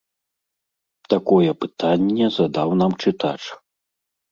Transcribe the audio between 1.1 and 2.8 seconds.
Такое пытанне задаў